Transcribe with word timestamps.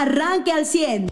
arranque 0.00 0.50
al 0.50 0.64
100. 0.64 1.08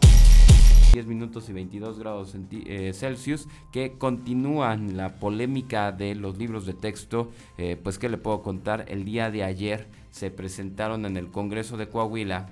10 0.92 1.06
minutos 1.06 1.48
y 1.50 1.52
22 1.52 1.98
grados 1.98 2.34
eh, 2.50 2.92
Celsius, 2.94 3.46
que 3.70 3.98
continúan 3.98 4.96
la 4.96 5.16
polémica 5.16 5.92
de 5.92 6.14
los 6.14 6.38
libros 6.38 6.64
de 6.64 6.72
texto. 6.72 7.30
Eh, 7.58 7.78
pues, 7.82 7.98
¿qué 7.98 8.08
le 8.08 8.16
puedo 8.16 8.42
contar? 8.42 8.86
El 8.88 9.04
día 9.04 9.30
de 9.30 9.44
ayer 9.44 9.88
se 10.10 10.30
presentaron 10.30 11.04
en 11.04 11.18
el 11.18 11.28
Congreso 11.30 11.76
de 11.76 11.88
Coahuila 11.88 12.48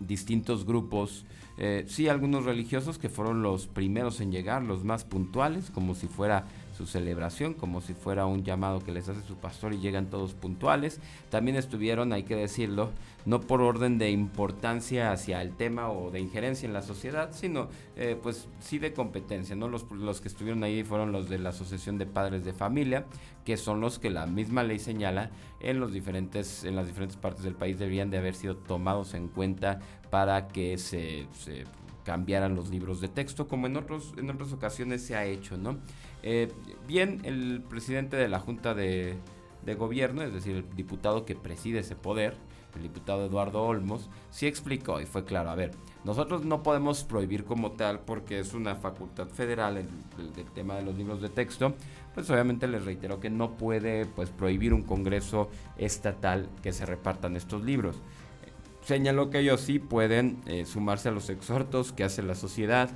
distintos 0.00 0.64
grupos, 0.64 1.26
eh, 1.58 1.84
sí, 1.86 2.08
algunos 2.08 2.44
religiosos 2.44 2.98
que 2.98 3.08
fueron 3.08 3.42
los 3.42 3.66
primeros 3.66 4.20
en 4.20 4.32
llegar, 4.32 4.62
los 4.62 4.84
más 4.84 5.04
puntuales, 5.04 5.70
como 5.70 5.94
si 5.94 6.08
fuera 6.08 6.46
su 6.72 6.86
celebración, 6.86 7.54
como 7.54 7.80
si 7.80 7.94
fuera 7.94 8.26
un 8.26 8.44
llamado 8.44 8.80
que 8.80 8.92
les 8.92 9.08
hace 9.08 9.22
su 9.22 9.36
pastor 9.36 9.72
y 9.72 9.78
llegan 9.78 10.10
todos 10.10 10.34
puntuales. 10.34 11.00
También 11.30 11.56
estuvieron, 11.56 12.12
hay 12.12 12.24
que 12.24 12.36
decirlo, 12.36 12.90
no 13.24 13.40
por 13.40 13.60
orden 13.60 13.98
de 13.98 14.10
importancia 14.10 15.12
hacia 15.12 15.42
el 15.42 15.54
tema 15.54 15.90
o 15.90 16.10
de 16.10 16.20
injerencia 16.20 16.66
en 16.66 16.72
la 16.72 16.82
sociedad, 16.82 17.30
sino 17.32 17.68
eh, 17.96 18.18
pues 18.20 18.48
sí 18.60 18.78
de 18.78 18.92
competencia, 18.92 19.54
¿no? 19.54 19.68
Los, 19.68 19.90
los 19.90 20.20
que 20.20 20.28
estuvieron 20.28 20.64
ahí 20.64 20.82
fueron 20.82 21.12
los 21.12 21.28
de 21.28 21.38
la 21.38 21.50
Asociación 21.50 21.98
de 21.98 22.06
Padres 22.06 22.44
de 22.44 22.52
Familia, 22.52 23.06
que 23.44 23.56
son 23.56 23.80
los 23.80 23.98
que 23.98 24.10
la 24.10 24.26
misma 24.26 24.62
ley 24.62 24.78
señala 24.78 25.30
en 25.60 25.78
los 25.78 25.92
diferentes, 25.92 26.64
en 26.64 26.76
las 26.76 26.86
diferentes 26.86 27.16
partes 27.16 27.44
del 27.44 27.54
país 27.54 27.78
deberían 27.78 28.10
de 28.10 28.18
haber 28.18 28.34
sido 28.34 28.56
tomados 28.56 29.14
en 29.14 29.28
cuenta 29.28 29.80
para 30.10 30.48
que 30.48 30.78
se, 30.78 31.26
se 31.32 31.64
cambiaran 32.04 32.54
los 32.54 32.70
libros 32.70 33.00
de 33.00 33.08
texto, 33.08 33.48
como 33.48 33.66
en, 33.66 33.76
otros, 33.76 34.14
en 34.16 34.30
otras 34.30 34.52
ocasiones 34.52 35.02
se 35.02 35.16
ha 35.16 35.24
hecho, 35.24 35.56
¿no? 35.56 35.78
Eh, 36.22 36.52
bien, 36.86 37.20
el 37.24 37.62
presidente 37.68 38.16
de 38.16 38.28
la 38.28 38.40
Junta 38.40 38.74
de, 38.74 39.16
Gobierno, 39.78 40.22
es 40.22 40.32
decir, 40.32 40.56
el 40.56 40.74
diputado 40.74 41.24
que 41.24 41.36
preside 41.36 41.80
ese 41.80 41.94
poder, 41.94 42.36
el 42.74 42.82
diputado 42.82 43.26
Eduardo 43.26 43.62
Olmos, 43.62 44.10
sí 44.30 44.46
explicó 44.46 45.00
y 45.00 45.06
fue 45.06 45.24
claro, 45.24 45.50
a 45.50 45.54
ver, 45.54 45.72
nosotros 46.04 46.44
no 46.44 46.62
podemos 46.62 47.04
prohibir 47.04 47.44
como 47.44 47.72
tal 47.72 48.00
porque 48.00 48.40
es 48.40 48.54
una 48.54 48.74
facultad 48.74 49.28
federal 49.28 49.76
el, 49.76 49.86
tema 50.54 50.74
de 50.74 50.82
los 50.82 50.96
libros 50.96 51.22
de 51.22 51.28
texto, 51.28 51.74
pues 52.14 52.28
obviamente 52.30 52.66
les 52.66 52.84
reitero 52.84 53.20
que 53.20 53.30
no 53.30 53.56
puede 53.56 54.06
pues 54.06 54.30
prohibir 54.30 54.74
un 54.74 54.82
congreso 54.82 55.48
estatal 55.76 56.48
que 56.62 56.72
se 56.72 56.86
repartan 56.86 57.36
estos 57.36 57.62
libros. 57.62 58.02
Señaló 58.82 59.30
que 59.30 59.38
ellos 59.38 59.60
sí 59.60 59.78
pueden 59.78 60.42
eh, 60.46 60.66
sumarse 60.66 61.08
a 61.08 61.12
los 61.12 61.30
exhortos 61.30 61.92
que 61.92 62.04
hace 62.04 62.22
la 62.22 62.34
sociedad. 62.34 62.90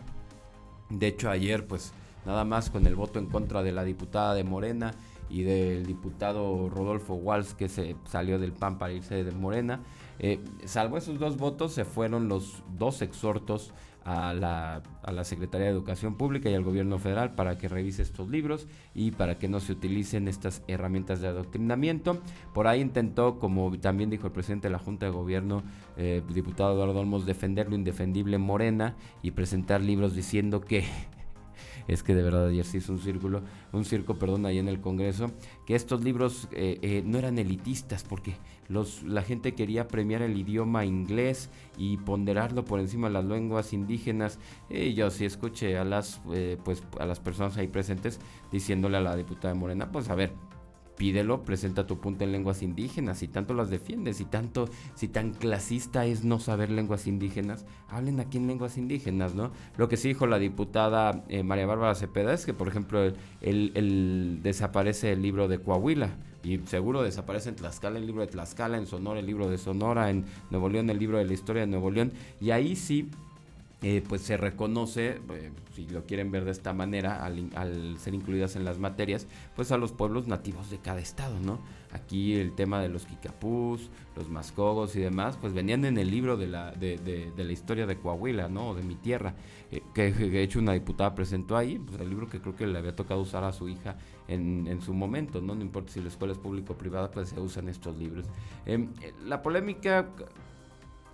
De 0.90 1.06
hecho 1.06 1.30
ayer 1.30 1.66
pues 1.66 1.92
nada 2.24 2.44
más 2.44 2.70
con 2.70 2.86
el 2.86 2.96
voto 2.96 3.18
en 3.18 3.26
contra 3.26 3.62
de 3.62 3.72
la 3.72 3.84
diputada 3.84 4.34
de 4.34 4.42
Morena 4.42 4.94
y 5.28 5.42
del 5.42 5.86
diputado 5.86 6.68
Rodolfo 6.68 7.14
Walsh 7.14 7.52
que 7.52 7.68
se 7.68 7.96
salió 8.04 8.38
del 8.38 8.52
PAN 8.52 8.78
para 8.78 8.92
irse 8.92 9.22
de 9.22 9.30
Morena. 9.32 9.80
Eh, 10.18 10.40
salvo 10.64 10.98
esos 10.98 11.18
dos 11.18 11.36
votos, 11.36 11.72
se 11.72 11.84
fueron 11.84 12.28
los 12.28 12.62
dos 12.76 13.02
exhortos 13.02 13.72
a 14.06 14.32
la, 14.32 14.82
a 15.02 15.12
la 15.12 15.24
Secretaría 15.24 15.66
de 15.66 15.72
Educación 15.72 16.14
Pública 16.14 16.48
y 16.48 16.54
al 16.54 16.62
Gobierno 16.62 17.00
Federal 17.00 17.34
para 17.34 17.58
que 17.58 17.68
revise 17.68 18.02
estos 18.02 18.28
libros 18.28 18.68
y 18.94 19.10
para 19.10 19.36
que 19.36 19.48
no 19.48 19.58
se 19.58 19.72
utilicen 19.72 20.28
estas 20.28 20.62
herramientas 20.68 21.20
de 21.20 21.26
adoctrinamiento. 21.26 22.20
Por 22.54 22.68
ahí 22.68 22.80
intentó, 22.80 23.40
como 23.40 23.76
también 23.80 24.08
dijo 24.08 24.28
el 24.28 24.32
presidente 24.32 24.68
de 24.68 24.72
la 24.72 24.78
Junta 24.78 25.06
de 25.06 25.12
Gobierno, 25.12 25.64
eh, 25.96 26.22
diputado 26.32 26.74
Eduardo 26.74 27.00
Olmos, 27.00 27.26
defender 27.26 27.68
lo 27.68 27.74
indefendible 27.74 28.38
Morena 28.38 28.94
y 29.22 29.32
presentar 29.32 29.80
libros 29.80 30.14
diciendo 30.14 30.60
que 30.60 30.84
es 31.88 32.02
que 32.02 32.14
de 32.14 32.22
verdad 32.22 32.48
ayer 32.48 32.64
se 32.64 32.78
hizo 32.78 32.92
un 32.92 32.98
círculo, 32.98 33.42
un 33.72 33.84
circo, 33.84 34.18
perdón, 34.18 34.46
ahí 34.46 34.58
en 34.58 34.68
el 34.68 34.80
Congreso, 34.80 35.30
que 35.66 35.74
estos 35.74 36.02
libros 36.02 36.48
eh, 36.52 36.78
eh, 36.82 37.02
no 37.04 37.18
eran 37.18 37.38
elitistas 37.38 38.04
porque 38.04 38.36
los, 38.68 39.02
la 39.02 39.22
gente 39.22 39.54
quería 39.54 39.88
premiar 39.88 40.22
el 40.22 40.36
idioma 40.36 40.84
inglés 40.84 41.50
y 41.76 41.96
ponderarlo 41.98 42.64
por 42.64 42.80
encima 42.80 43.08
de 43.08 43.14
las 43.14 43.24
lenguas 43.24 43.72
indígenas. 43.72 44.38
Y 44.68 44.94
yo 44.94 45.10
sí 45.10 45.24
escuché 45.24 45.78
a 45.78 45.84
las, 45.84 46.20
eh, 46.32 46.58
pues, 46.64 46.82
a 46.98 47.06
las 47.06 47.20
personas 47.20 47.56
ahí 47.56 47.68
presentes 47.68 48.20
diciéndole 48.50 48.96
a 48.96 49.00
la 49.00 49.16
diputada 49.16 49.54
Morena, 49.54 49.90
pues 49.90 50.08
a 50.10 50.14
ver, 50.14 50.32
pídelo, 50.96 51.42
presenta 51.44 51.86
tu 51.86 51.98
punto 52.00 52.24
en 52.24 52.32
lenguas 52.32 52.62
indígenas, 52.62 53.18
si 53.18 53.28
tanto 53.28 53.54
las 53.54 53.70
defiendes, 53.70 54.16
si 54.16 54.24
tanto, 54.24 54.68
si 54.94 55.08
tan 55.08 55.32
clasista 55.32 56.06
es 56.06 56.24
no 56.24 56.38
saber 56.38 56.70
lenguas 56.70 57.06
indígenas, 57.06 57.64
hablen 57.88 58.20
aquí 58.20 58.38
en 58.38 58.46
lenguas 58.46 58.76
indígenas, 58.78 59.34
¿no? 59.34 59.52
Lo 59.76 59.88
que 59.88 59.96
sí 59.96 60.08
dijo 60.08 60.26
la 60.26 60.38
diputada 60.38 61.24
eh, 61.28 61.42
María 61.42 61.66
Bárbara 61.66 61.94
Cepeda 61.94 62.32
es 62.32 62.46
que, 62.46 62.54
por 62.54 62.68
ejemplo, 62.68 63.12
el, 63.40 64.40
desaparece 64.42 65.12
el 65.12 65.22
libro 65.22 65.48
de 65.48 65.58
Coahuila, 65.58 66.16
y 66.42 66.58
seguro 66.66 67.02
desaparece 67.02 67.48
en 67.48 67.56
Tlaxcala 67.56 67.98
el 67.98 68.06
libro 68.06 68.22
de 68.22 68.28
Tlaxcala, 68.28 68.78
en 68.78 68.86
Sonora 68.86 69.18
el 69.18 69.26
libro 69.26 69.48
de 69.48 69.58
Sonora, 69.58 70.10
en 70.10 70.24
Nuevo 70.50 70.68
León 70.68 70.88
el 70.90 70.98
libro 70.98 71.18
de 71.18 71.24
la 71.24 71.32
historia 71.32 71.62
de 71.62 71.66
Nuevo 71.66 71.90
León, 71.90 72.12
y 72.40 72.50
ahí 72.50 72.76
sí 72.76 73.10
eh, 73.82 74.02
pues 74.08 74.22
se 74.22 74.38
reconoce, 74.38 75.20
eh, 75.30 75.50
si 75.74 75.86
lo 75.86 76.06
quieren 76.06 76.30
ver 76.30 76.46
de 76.46 76.50
esta 76.50 76.72
manera, 76.72 77.22
al, 77.22 77.98
ser 77.98 78.14
incluidas 78.14 78.56
en 78.56 78.64
las 78.64 78.78
materias, 78.78 79.26
pues 79.54 79.70
a 79.70 79.76
los 79.76 79.92
pueblos 79.92 80.26
nativos 80.26 80.70
de 80.70 80.78
cada 80.78 80.98
estado, 80.98 81.38
¿no? 81.40 81.60
Aquí 81.92 82.36
el 82.36 82.54
tema 82.54 82.80
de 82.80 82.88
los 82.88 83.04
Kikapús, 83.04 83.90
los 84.16 84.30
Mascogos 84.30 84.96
y 84.96 85.00
demás, 85.00 85.36
pues 85.38 85.52
venían 85.52 85.84
en 85.84 85.98
el 85.98 86.10
libro 86.10 86.38
de 86.38 86.46
la, 86.46 86.72
de, 86.72 87.30
la 87.36 87.52
historia 87.52 87.86
de 87.86 87.98
Coahuila, 87.98 88.48
¿no? 88.48 88.74
De 88.74 88.82
mi 88.82 88.94
tierra, 88.94 89.34
eh, 89.70 89.82
que 89.94 90.10
de 90.10 90.42
hecho 90.42 90.58
una 90.58 90.72
diputada 90.72 91.14
presentó 91.14 91.54
ahí, 91.54 91.78
pues 91.78 92.00
el 92.00 92.08
libro 92.08 92.30
que 92.30 92.40
creo 92.40 92.56
que 92.56 92.66
le 92.66 92.78
había 92.78 92.96
tocado 92.96 93.20
usar 93.20 93.44
a 93.44 93.52
su 93.52 93.68
hija 93.68 93.98
en, 94.26 94.66
en 94.68 94.80
su 94.80 94.94
momento, 94.94 95.42
¿no? 95.42 95.54
No 95.54 95.60
importa 95.60 95.92
si 95.92 96.00
la 96.00 96.08
escuela 96.08 96.32
es 96.32 96.38
pública 96.38 96.72
o 96.72 96.78
privada, 96.78 97.10
pues 97.10 97.28
se 97.28 97.38
usan 97.38 97.68
estos 97.68 97.94
libros. 97.98 98.24
Em, 98.64 98.88
la 99.22 99.42
polémica 99.42 100.08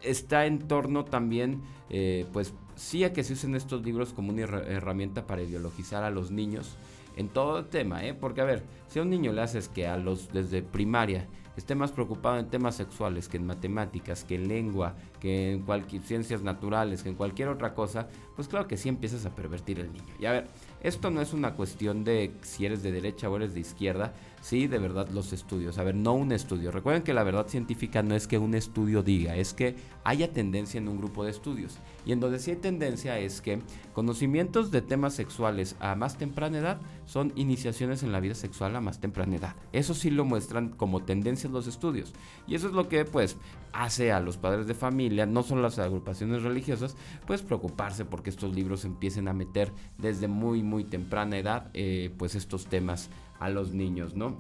está 0.03 0.47
en 0.47 0.61
torno 0.61 1.05
también, 1.05 1.63
eh, 1.91 2.27
pues 2.33 2.55
sí 2.77 3.05
a 3.05 3.13
que 3.13 3.25
se 3.25 3.35
usen 3.35 3.55
estos 3.55 3.85
libros 3.85 4.13
como 4.13 4.33
una 4.33 4.43
herramienta 4.43 5.27
para 5.27 5.43
ideologizar 5.43 6.03
a 6.05 6.11
los 6.11 6.31
niños 6.31 6.77
en 7.17 7.29
todo 7.29 7.59
el 7.59 7.67
tema, 7.67 8.05
¿eh? 8.05 8.15
Porque 8.15 8.41
a 8.41 8.45
ver, 8.45 8.63
si 8.89 8.99
a 8.99 9.03
un 9.03 9.11
niño 9.11 9.33
le 9.33 9.43
haces 9.43 9.69
que 9.69 9.87
a 9.87 9.97
los 9.97 10.33
desde 10.33 10.63
primaria 10.63 11.27
esté 11.57 11.75
más 11.75 11.93
preocupado 11.93 12.39
en 12.39 12.49
temas 12.49 12.77
sexuales 12.77 13.29
que 13.29 13.37
en 13.37 13.47
matemáticas, 13.47 14.25
que 14.25 14.37
en 14.37 14.49
lengua, 14.49 14.95
que 15.21 15.53
en 15.53 15.63
cualquier 15.63 16.03
ciencias 16.03 16.43
naturales, 16.43 17.03
que 17.03 17.11
en 17.11 17.15
cualquier 17.15 17.49
otra 17.49 17.75
cosa, 17.75 18.09
pues 18.35 18.49
claro 18.49 18.67
que 18.67 18.79
sí 18.79 18.89
empiezas 18.89 19.27
a 19.27 19.35
pervertir 19.35 19.81
el 19.81 19.93
niño. 19.93 20.15
Y 20.19 20.25
a 20.25 20.33
ver, 20.33 20.47
esto 20.83 21.11
no 21.11 21.21
es 21.21 21.33
una 21.35 21.55
cuestión 21.55 22.05
de 22.05 22.33
si 22.41 22.65
eres 22.65 22.83
de 22.83 22.93
derecha 22.93 23.29
o 23.29 23.37
eres 23.37 23.55
de 23.55 23.61
izquierda, 23.61 24.15
sí, 24.43 24.67
de 24.67 24.79
verdad 24.79 25.09
los 25.09 25.33
estudios. 25.33 25.79
A 25.79 25.85
ver, 25.85 25.95
no 25.95 26.13
un 26.13 26.33
estudio. 26.33 26.71
Recuerden 26.71 27.03
que 27.03 27.15
la 27.15 27.23
verdad 27.23 27.49
científica 27.49 28.03
no 28.03 28.15
es 28.15 28.27
que 28.27 28.37
un 28.37 28.55
estudio 28.55 29.03
diga, 29.03 29.37
es 29.37 29.55
que 29.55 29.77
haya 30.05 30.33
tendencia 30.33 30.79
en 30.79 30.89
un 30.89 30.99
grupo 30.99 31.25
de 31.25 31.31
estudios. 31.31 31.79
Y 32.05 32.13
en 32.13 32.21
donde 32.21 32.39
sí 32.39 32.51
hay 32.51 32.57
tendencia 32.59 33.19
es 33.19 33.41
que 33.41 33.63
conocimientos 33.95 34.71
de 34.71 34.83
temas 34.83 35.15
sexuales 35.15 35.77
a 35.81 35.95
más 35.95 36.19
temprana 36.19 36.59
edad 36.59 36.81
son 37.07 37.33
iniciaciones 37.37 38.03
en 38.03 38.13
la 38.13 38.21
vida 38.21 38.35
sexual 38.35 38.77
a 38.77 38.81
más 38.81 39.01
temprana 39.01 39.37
edad. 39.37 39.57
Eso 39.73 39.95
sí 39.95 40.11
lo 40.11 40.25
muestran 40.25 40.71
como 40.71 41.05
tendencias 41.05 41.53
los 41.53 41.67
estudios. 41.67 42.13
Y 42.47 42.55
eso 42.55 42.67
es 42.67 42.75
lo 42.75 42.89
que 42.89 43.05
pues 43.05 43.37
hace 43.73 44.13
a 44.13 44.21
los 44.21 44.37
padres 44.37 44.67
de 44.67 44.75
familia, 44.75 45.25
no 45.25 45.43
son 45.43 45.63
las 45.63 45.79
agrupaciones 45.79 46.43
religiosas, 46.43 46.97
pues 47.27 47.43
preocuparse 47.43 48.05
porque 48.05 48.31
estos 48.31 48.55
libros 48.55 48.85
empiecen 48.85 49.29
a 49.29 49.33
meter 49.33 49.73
desde 49.99 50.29
muy 50.29 50.63
muy 50.63 50.85
temprana 50.85 51.39
edad 51.39 51.71
eh, 51.75 52.13
pues 52.19 52.35
estos 52.35 52.67
temas 52.67 53.09
a 53.45 53.51
los 53.51 53.73
niños, 53.73 54.15
¿no? 54.15 54.37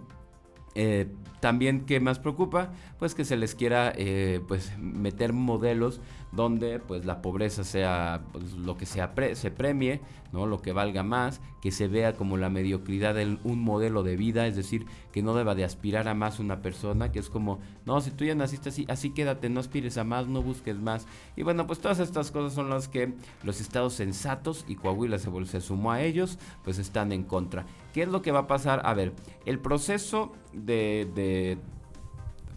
Eh, 0.75 1.07
también, 1.41 1.85
¿qué 1.85 2.01
más 2.01 2.19
preocupa? 2.19 2.73
Pues 2.99 3.15
que 3.15 3.25
se 3.25 3.37
les 3.37 3.55
quiera 3.55 3.93
eh, 3.97 4.41
pues 4.47 4.79
meter 4.79 5.33
modelos 5.33 6.01
donde 6.31 6.79
pues 6.79 7.05
la 7.05 7.21
pobreza 7.21 7.65
sea 7.65 8.23
pues, 8.33 8.53
lo 8.53 8.77
que 8.77 8.87
se 8.87 9.51
premie, 9.51 10.01
¿no? 10.33 10.47
Lo 10.47 10.63
que 10.63 10.73
valga 10.73 11.03
más, 11.03 11.41
que 11.61 11.73
se 11.73 11.89
vea 11.89 12.15
como 12.15 12.37
la 12.37 12.49
mediocridad 12.49 13.17
de 13.17 13.39
un 13.43 13.61
modelo 13.61 14.03
de 14.03 14.17
vida, 14.17 14.47
es 14.47 14.57
decir, 14.57 14.87
que 15.13 15.23
no 15.23 15.35
deba 15.35 15.55
de 15.55 15.65
aspirar 15.65 16.09
a 16.09 16.15
más 16.15 16.39
una 16.39 16.63
persona, 16.63 17.13
que 17.13 17.19
es 17.19 17.29
como, 17.29 17.59
no, 17.85 18.01
si 18.01 18.13
tú 18.13 18.25
ya 18.25 18.35
naciste 18.35 18.71
así, 18.71 18.87
así 18.89 19.11
quédate, 19.11 19.51
no 19.51 19.61
aspires 19.61 19.99
a 19.99 20.05
más, 20.05 20.29
no 20.29 20.43
busques 20.43 20.79
más. 20.79 21.07
Y 21.37 21.43
bueno, 21.43 21.67
pues 21.67 21.81
todas 21.81 21.99
estas 21.99 22.31
cosas 22.31 22.55
son 22.55 22.71
las 22.71 22.89
que 22.89 23.13
los 23.43 23.61
estados 23.61 23.95
sensatos 23.95 24.65
y 24.69 24.77
Coahuila 24.77 25.19
se, 25.19 25.31
se 25.45 25.61
sumó 25.61 25.93
a 25.93 26.03
ellos, 26.03 26.39
pues 26.65 26.79
están 26.79 27.13
en 27.13 27.25
contra. 27.25 27.67
¿Qué 27.93 28.03
es 28.03 28.09
lo 28.09 28.23
que 28.23 28.33
va 28.33 28.41
a 28.41 28.47
pasar? 28.47 28.83
A 28.85 28.95
ver, 28.95 29.13
el 29.45 29.59
proceso 29.59 30.33
de, 30.53 31.59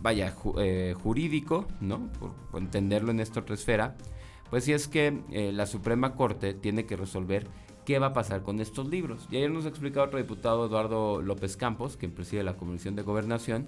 vaya, 0.01 0.33
eh, 0.57 0.95
jurídico, 1.01 1.67
¿no? 1.81 2.09
Por, 2.19 2.61
entenderlo 2.61 3.11
en 3.11 3.19
esta 3.19 3.41
otra 3.41 3.55
esfera, 3.55 3.95
pues 4.49 4.63
si 4.63 4.73
es 4.73 4.87
que 4.87 5.21
eh, 5.31 5.51
la 5.51 5.65
Suprema 5.65 6.15
Corte 6.15 6.53
tiene 6.53 6.85
que 6.85 6.95
resolver 6.95 7.47
qué 7.85 7.99
va 7.99 8.07
a 8.07 8.13
pasar 8.13 8.43
con 8.43 8.59
estos 8.59 8.87
libros. 8.87 9.27
Y 9.29 9.37
ayer 9.37 9.51
nos 9.51 9.65
ha 9.65 9.69
explicado 9.69 10.05
otro 10.05 10.19
diputado, 10.19 10.65
Eduardo 10.65 11.21
López 11.21 11.57
Campos, 11.57 11.97
quien 11.97 12.11
preside 12.11 12.43
la 12.43 12.55
Comisión 12.55 12.95
de 12.95 13.03
Gobernación. 13.03 13.67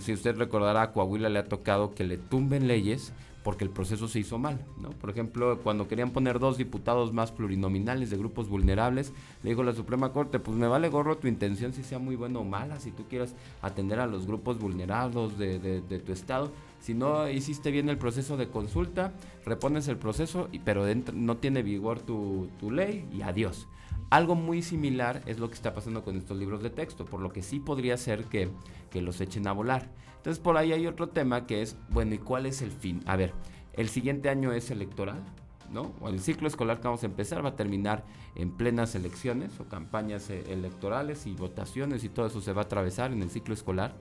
Si 0.00 0.12
usted 0.12 0.36
recordará, 0.36 0.82
a 0.82 0.92
Coahuila 0.92 1.28
le 1.28 1.38
ha 1.38 1.44
tocado 1.44 1.94
que 1.94 2.04
le 2.04 2.16
tumben 2.16 2.66
leyes 2.66 3.12
porque 3.44 3.62
el 3.62 3.70
proceso 3.70 4.08
se 4.08 4.18
hizo 4.18 4.38
mal. 4.38 4.64
¿no? 4.80 4.90
Por 4.90 5.10
ejemplo, 5.10 5.60
cuando 5.62 5.86
querían 5.86 6.10
poner 6.10 6.38
dos 6.40 6.56
diputados 6.56 7.12
más 7.12 7.30
plurinominales 7.30 8.10
de 8.10 8.16
grupos 8.16 8.48
vulnerables, 8.48 9.12
le 9.42 9.50
dijo 9.50 9.62
la 9.62 9.74
Suprema 9.74 10.12
Corte, 10.12 10.40
pues 10.40 10.56
me 10.56 10.66
vale 10.66 10.88
gorro 10.88 11.18
tu 11.18 11.28
intención 11.28 11.74
si 11.74 11.84
sea 11.84 11.98
muy 11.98 12.16
buena 12.16 12.38
o 12.38 12.44
mala, 12.44 12.80
si 12.80 12.90
tú 12.90 13.04
quieras 13.04 13.34
atender 13.60 14.00
a 14.00 14.06
los 14.06 14.26
grupos 14.26 14.58
vulnerados 14.58 15.38
de, 15.38 16.02
tu 16.04 16.12
estado, 16.12 16.50
Si 16.80 16.94
no 16.94 17.28
hiciste 17.28 17.70
bien 17.70 17.88
el 17.88 17.98
proceso 17.98 18.36
de 18.36 18.48
consulta, 18.48 19.12
repones 19.44 19.88
el 19.88 19.98
proceso, 19.98 20.48
pero 20.64 20.86
no 21.12 21.36
tiene 21.36 21.62
vigor 21.62 22.00
tu, 22.00 22.48
ley 22.70 23.06
y 23.12 23.22
adiós. 23.22 23.68
Algo 24.08 24.34
muy 24.34 24.62
similar 24.62 25.22
es 25.26 25.38
lo 25.38 25.48
que 25.48 25.54
está 25.54 25.74
pasando 25.74 26.02
con 26.02 26.16
estos 26.16 26.38
libros 26.38 26.62
de 26.62 26.70
texto, 26.70 27.04
por 27.04 27.20
lo 27.20 27.30
que 27.30 27.42
sí 27.42 27.60
podría 27.60 27.96
ser 27.98 28.24
que 28.24 29.02
los 29.02 29.20
echen 29.20 29.46
a 29.46 29.52
volar. 29.52 29.90
Entonces 30.24 30.42
por 30.42 30.56
ahí 30.56 30.72
hay 30.72 30.86
otro 30.86 31.10
tema 31.10 31.46
que 31.46 31.60
es, 31.60 31.76
bueno, 31.90 32.14
¿y 32.14 32.18
cuál 32.18 32.46
es 32.46 32.62
el 32.62 32.70
fin? 32.70 33.02
A 33.04 33.14
ver, 33.14 33.34
el 33.74 33.90
siguiente 33.90 34.30
año 34.30 34.52
es 34.52 34.70
electoral, 34.70 35.22
¿no? 35.70 35.92
O 36.00 36.08
el 36.08 36.18
ciclo 36.18 36.48
escolar 36.48 36.78
que 36.78 36.84
vamos 36.84 37.02
a 37.02 37.06
empezar 37.06 37.44
va 37.44 37.50
a 37.50 37.56
terminar 37.56 38.06
en 38.34 38.50
plenas 38.50 38.94
elecciones 38.94 39.60
o 39.60 39.64
campañas 39.64 40.30
eh, 40.30 40.42
electorales 40.48 41.26
y 41.26 41.34
votaciones 41.34 42.04
y 42.04 42.08
todo 42.08 42.24
eso 42.24 42.40
se 42.40 42.54
va 42.54 42.62
a 42.62 42.64
atravesar 42.64 43.12
en 43.12 43.20
el 43.20 43.28
ciclo 43.28 43.52
escolar. 43.52 43.96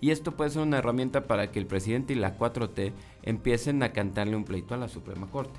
Y 0.00 0.12
esto 0.12 0.36
puede 0.36 0.50
ser 0.50 0.62
una 0.62 0.78
herramienta 0.78 1.26
para 1.26 1.50
que 1.50 1.58
el 1.58 1.66
presidente 1.66 2.12
y 2.12 2.16
la 2.16 2.38
4T 2.38 2.92
empiecen 3.24 3.82
a 3.82 3.92
cantarle 3.92 4.36
un 4.36 4.44
pleito 4.44 4.74
a 4.74 4.78
la 4.78 4.86
Suprema 4.86 5.26
Corte. 5.26 5.58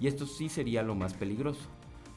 Y 0.00 0.06
esto 0.06 0.26
sí 0.26 0.50
sería 0.50 0.82
lo 0.82 0.94
más 0.94 1.14
peligroso. 1.14 1.62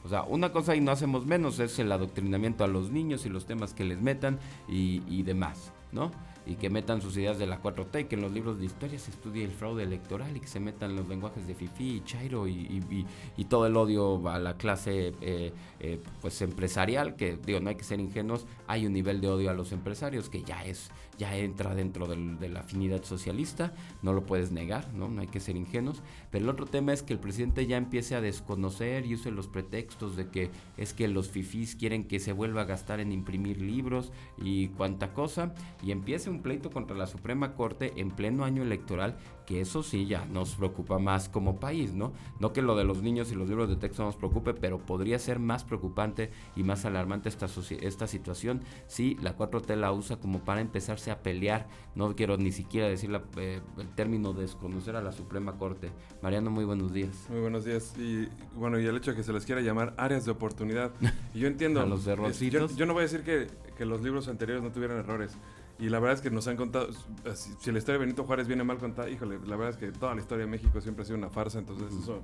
O 0.04 0.10
sea, 0.10 0.24
una 0.24 0.52
cosa 0.52 0.76
y 0.76 0.82
no 0.82 0.90
hacemos 0.90 1.24
menos 1.24 1.58
es 1.58 1.78
el 1.78 1.90
adoctrinamiento 1.90 2.64
a 2.64 2.68
los 2.68 2.90
niños 2.90 3.24
y 3.24 3.30
los 3.30 3.46
temas 3.46 3.72
que 3.72 3.84
les 3.84 4.02
metan 4.02 4.38
y, 4.68 5.02
y 5.08 5.22
demás, 5.22 5.72
¿no? 5.90 6.12
Y 6.46 6.54
que 6.54 6.70
metan 6.70 7.02
sus 7.02 7.16
ideas 7.16 7.38
de 7.38 7.46
la 7.46 7.60
4T 7.62 8.02
y 8.02 8.04
que 8.04 8.14
en 8.14 8.22
los 8.22 8.32
libros 8.32 8.58
de 8.58 8.66
historia 8.66 8.98
se 8.98 9.10
estudie 9.10 9.44
el 9.44 9.50
fraude 9.50 9.82
electoral 9.82 10.36
y 10.36 10.40
que 10.40 10.46
se 10.46 10.60
metan 10.60 10.94
los 10.96 11.08
lenguajes 11.08 11.46
de 11.46 11.54
Fifi 11.54 11.96
y 11.96 12.04
Chairo 12.04 12.46
y, 12.46 13.04
y, 13.36 13.44
todo 13.46 13.66
el 13.66 13.76
odio 13.76 14.28
a 14.28 14.38
la 14.38 14.56
clase 14.56 15.14
eh, 15.20 15.52
eh, 15.80 16.00
pues 16.20 16.40
empresarial, 16.42 17.14
que 17.16 17.36
digo, 17.36 17.60
no 17.60 17.68
hay 17.68 17.76
que 17.76 17.84
ser 17.84 18.00
ingenuos, 18.00 18.46
hay 18.66 18.86
un 18.86 18.92
nivel 18.92 19.20
de 19.20 19.28
odio 19.28 19.50
a 19.50 19.54
los 19.54 19.72
empresarios 19.72 20.28
que 20.28 20.42
ya 20.42 20.64
es 20.64 20.90
ya 21.18 21.36
entra 21.36 21.74
dentro 21.74 22.06
de 22.06 22.48
la 22.48 22.60
afinidad 22.60 23.02
socialista, 23.02 23.72
no 24.02 24.12
lo 24.12 24.26
puedes 24.26 24.52
negar, 24.52 24.92
¿no? 24.92 25.08
no 25.08 25.20
hay 25.20 25.26
que 25.26 25.40
ser 25.40 25.56
ingenuos, 25.56 26.02
pero 26.30 26.44
el 26.44 26.50
otro 26.50 26.66
tema 26.66 26.92
es 26.92 27.02
que 27.02 27.12
el 27.14 27.18
presidente 27.18 27.66
ya 27.66 27.76
empiece 27.76 28.14
a 28.14 28.20
desconocer 28.20 29.06
y 29.06 29.14
use 29.14 29.30
los 29.30 29.48
pretextos 29.48 30.16
de 30.16 30.28
que 30.28 30.50
es 30.76 30.92
que 30.92 31.08
los 31.08 31.30
fifís 31.30 31.76
quieren 31.76 32.04
que 32.04 32.20
se 32.20 32.32
vuelva 32.32 32.62
a 32.62 32.64
gastar 32.64 33.00
en 33.00 33.12
imprimir 33.12 33.60
libros 33.60 34.12
y 34.38 34.68
cuanta 34.68 35.12
cosa, 35.12 35.54
y 35.82 35.90
empiece 35.90 36.30
un 36.30 36.35
pleito 36.40 36.70
contra 36.70 36.96
la 36.96 37.06
Suprema 37.06 37.54
Corte 37.54 37.92
en 37.96 38.10
pleno 38.10 38.44
año 38.44 38.62
electoral, 38.62 39.16
que 39.46 39.60
eso 39.60 39.82
sí 39.82 40.06
ya 40.06 40.24
nos 40.26 40.54
preocupa 40.56 40.98
más 40.98 41.28
como 41.28 41.60
país, 41.60 41.94
¿no? 41.94 42.12
No 42.40 42.52
que 42.52 42.62
lo 42.62 42.76
de 42.76 42.84
los 42.84 43.02
niños 43.02 43.30
y 43.30 43.34
los 43.34 43.48
libros 43.48 43.68
de 43.68 43.76
texto 43.76 44.04
nos 44.04 44.16
preocupe, 44.16 44.54
pero 44.54 44.78
podría 44.78 45.18
ser 45.18 45.38
más 45.38 45.64
preocupante 45.64 46.30
y 46.56 46.64
más 46.64 46.84
alarmante 46.84 47.28
esta, 47.28 47.46
esta 47.80 48.06
situación 48.06 48.62
si 48.86 49.14
la 49.16 49.36
4T 49.36 49.76
la 49.76 49.92
usa 49.92 50.16
como 50.16 50.40
para 50.40 50.60
empezarse 50.60 51.10
a 51.10 51.22
pelear. 51.22 51.68
No 51.94 52.14
quiero 52.14 52.36
ni 52.36 52.52
siquiera 52.52 52.88
decir 52.88 53.10
eh, 53.36 53.60
el 53.78 53.88
término 53.94 54.32
desconocer 54.32 54.96
a 54.96 55.02
la 55.02 55.12
Suprema 55.12 55.56
Corte. 55.58 55.90
Mariano, 56.22 56.50
muy 56.50 56.64
buenos 56.64 56.92
días. 56.92 57.26
Muy 57.30 57.40
buenos 57.40 57.64
días. 57.64 57.94
Y 57.98 58.28
bueno, 58.54 58.78
y 58.80 58.86
el 58.86 58.96
hecho 58.96 59.12
de 59.12 59.16
que 59.16 59.22
se 59.22 59.32
les 59.32 59.46
quiera 59.46 59.60
llamar 59.60 59.94
áreas 59.96 60.24
de 60.24 60.30
oportunidad. 60.30 60.92
Y 61.34 61.40
yo 61.40 61.48
entiendo. 61.48 61.80
a 61.80 61.86
los 61.86 62.06
errorcitos. 62.06 62.72
Yo, 62.72 62.76
yo, 62.78 62.86
no 62.86 62.94
voy 62.94 63.00
a 63.00 63.02
decir 63.02 63.22
que, 63.22 63.46
que 63.76 63.84
los 63.84 64.00
libros 64.00 64.28
anteriores 64.28 64.62
no 64.62 64.70
tuvieran 64.70 64.98
errores. 64.98 65.36
Y 65.78 65.90
la 65.90 65.98
verdad 65.98 66.14
es 66.16 66.20
que 66.22 66.30
nos 66.30 66.46
han 66.48 66.56
contado, 66.56 66.88
si, 67.34 67.70
la 67.70 67.78
historia 67.78 67.98
de 67.98 68.06
Benito 68.06 68.24
Juárez 68.24 68.46
viene 68.46 68.64
mal 68.64 68.78
contada, 68.78 69.10
híjole, 69.10 69.38
la 69.44 69.56
verdad 69.56 69.70
es 69.70 69.76
que 69.76 69.98
toda 69.98 70.14
la 70.14 70.22
historia 70.22 70.46
de 70.46 70.50
México 70.50 70.80
siempre 70.80 71.02
ha 71.02 71.04
sido 71.04 71.18
una 71.18 71.28
farsa, 71.28 71.58
entonces 71.58 71.92
eso, 71.92 72.22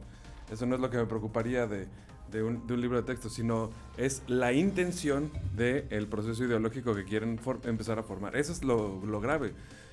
eso 0.51 0.67
no 0.67 0.77
es 0.77 0.81
lo 0.81 0.89
que 0.89 0.97
me 0.97 1.05
preocuparía 1.05 1.67
de, 1.67 1.87
de, 2.31 2.43
un, 2.43 2.67
de 2.67 2.75
un, 2.75 2.81
libro 2.81 2.97
de 2.97 3.03
texto, 3.03 3.29
sino 3.29 3.71
es 3.99 4.23
la 4.27 4.53
intención 4.53 5.31
del 5.55 6.07
proceso 6.09 6.45
ideológico 6.45 6.95
que 6.95 7.05
quieren 7.05 7.39
empezar 7.65 7.99
a 7.99 8.03
formar. 8.03 8.37
Eso 8.37 8.53
es 8.53 8.65
lo, 8.65 9.05
lo, 9.05 9.21
grave. 9.21 9.53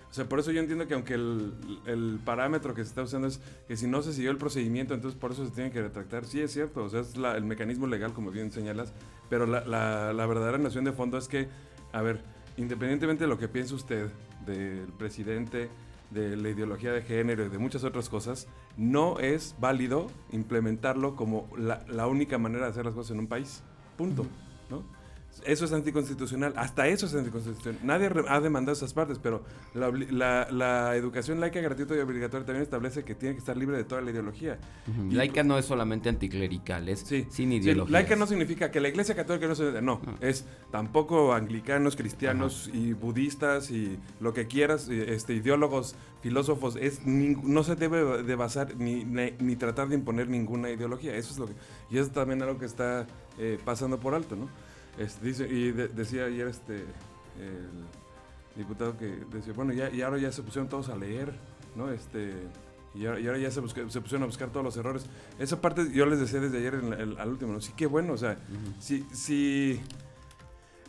O 0.09 0.13
sea, 0.13 0.27
por 0.27 0.39
eso 0.39 0.51
yo 0.51 0.61
entiendo 0.61 0.87
que 0.87 0.93
aunque 0.93 1.15
el, 1.15 1.53
el, 1.85 2.19
parámetro 2.23 2.73
que 2.73 2.83
se 2.83 2.89
está 2.89 3.03
usando 3.03 3.27
es 3.27 3.41
que 3.67 3.75
si 3.75 3.87
no 3.87 4.01
se 4.01 4.13
siguió 4.13 4.31
el 4.31 4.37
procedimiento, 4.37 4.93
entonces 4.93 5.19
por 5.19 5.33
eso 5.33 5.45
se 5.45 5.51
tiene 5.51 5.69
que 5.69 5.81
retractar. 5.81 6.25
Sí, 6.25 6.39
es 6.39 6.51
cierto, 6.51 6.85
o 6.85 6.89
sea, 6.89 7.01
es 7.01 7.13
el 7.15 7.43
mecanismo 7.43 7.87
legal, 7.87 8.13
como 8.13 8.31
bien 8.31 8.51
señalas, 8.51 8.93
pero 9.29 9.45
la, 9.45 9.65
la, 9.65 10.13
la 10.13 10.25
verdadera 10.25 10.57
noción 10.57 10.85
de 10.85 10.93
fondo 10.93 11.17
es 11.17 11.27
que, 11.27 11.47
a 11.91 12.01
ver, 12.01 12.23
independientemente 12.59 13.23
de 13.23 13.29
lo 13.29 13.39
que 13.39 13.47
piense 13.47 13.73
usted 13.73 14.11
del 14.45 14.91
presidente, 14.97 15.69
de 16.11 16.35
la 16.35 16.49
ideología 16.49 16.91
de 16.91 17.01
género 17.01 17.45
y 17.45 17.49
de 17.49 17.57
muchas 17.57 17.83
otras 17.83 18.09
cosas, 18.09 18.47
no 18.77 19.19
es 19.19 19.55
válido 19.59 20.07
implementarlo 20.31 21.15
como 21.15 21.47
la, 21.57 21.85
la 21.87 22.07
única 22.07 22.37
manera 22.37 22.65
de 22.65 22.71
hacer 22.71 22.85
las 22.85 22.93
cosas 22.93 23.11
en 23.11 23.19
un 23.19 23.27
país. 23.27 23.63
Punto. 23.97 24.25
¿no? 24.69 24.83
Eso 25.45 25.65
es 25.65 25.71
anticonstitucional, 25.71 26.53
hasta 26.57 26.87
eso 26.87 27.05
es 27.05 27.15
anticonstitucional. 27.15 27.79
Nadie 27.83 28.09
ha 28.27 28.39
demandado 28.41 28.75
esas 28.75 28.93
partes, 28.93 29.19
pero 29.19 29.43
la, 29.73 30.95
educación 30.95 31.39
laica, 31.39 31.61
gratuita 31.61 31.95
y 31.95 31.99
obligatoria 31.99 32.45
también 32.45 32.63
establece 32.63 33.03
que 33.03 33.15
tiene 33.15 33.35
que 33.35 33.39
estar 33.39 33.55
libre 33.55 33.77
de 33.77 33.83
toda 33.83 34.01
la 34.01 34.11
ideología. 34.11 34.59
laica 35.09 35.43
no 35.43 35.57
es 35.57 35.65
solamente 35.65 36.09
anticlerical, 36.09 36.89
es 36.89 37.05
sin 37.29 37.51
ideología. 37.51 37.91
laica 37.91 38.15
no 38.15 38.27
significa 38.27 38.71
que 38.71 38.79
la 38.79 38.89
iglesia 38.89 39.15
católica 39.15 39.47
no 39.47 39.55
se... 39.55 39.81
No, 39.81 40.01
ah. 40.05 40.15
es 40.21 40.45
tampoco 40.71 41.33
anglicanos, 41.33 41.95
cristianos 41.95 42.69
y 42.73 42.93
budistas 42.93 43.71
y 43.71 43.97
lo 44.19 44.33
que 44.33 44.47
quieras, 44.47 44.89
este, 44.89 45.33
ideólogos, 45.33 45.95
filósofos, 46.21 46.75
es 46.75 47.05
no 47.05 47.63
se 47.63 47.75
debe 47.75 48.23
de 48.23 48.35
basar 48.35 48.75
ni, 48.75 49.05
ni, 49.05 49.55
tratar 49.55 49.87
de 49.87 49.95
imponer 49.95 50.27
ninguna 50.27 50.69
ideología. 50.69 51.15
Eso 51.15 51.31
es 51.31 51.39
lo 51.39 51.47
que... 51.47 51.53
Y 51.89 51.97
eso 51.97 52.07
es 52.07 52.11
también 52.11 52.41
algo 52.41 52.57
que 52.59 52.65
está 52.65 53.07
eh, 53.37 53.57
pasando 53.63 53.99
por 53.99 54.13
alto, 54.13 54.35
¿no? 54.35 54.49
Dice, 55.21 55.47
y 55.47 55.71
decía 55.71 56.25
ayer 56.25 56.47
este 56.47 56.85
el 57.39 58.57
diputado 58.57 58.97
que 58.97 59.23
decía, 59.31 59.53
bueno, 59.53 59.73
ya, 59.73 59.89
y 59.89 60.01
ahora 60.01 60.17
ya 60.17 60.31
se 60.31 60.43
pusieron 60.43 60.67
todos 60.67 60.89
a 60.89 60.95
leer, 60.95 61.33
¿no? 61.75 61.89
Este, 61.91 62.33
y 62.95 63.05
ahora, 63.05 63.37
ya 63.37 63.51
se, 63.51 63.61
se, 63.67 64.01
pusieron 64.01 64.23
a 64.23 64.25
buscar 64.25 64.49
todos 64.49 64.63
los 64.63 64.75
errores. 64.77 65.05
Esa 65.37 65.61
parte 65.61 65.91
yo 65.93 66.05
les 66.05 66.19
decía 66.19 66.39
desde 66.39 66.57
ayer 66.57 66.73
en 66.75 67.17
al 67.17 67.29
último, 67.29 67.53
¿no? 67.53 67.61
Sí, 67.61 67.71
qué 67.77 67.85
bueno, 67.85 68.13
o 68.13 68.17
sea, 68.17 68.37
si, 68.79 69.05
si 69.13 69.79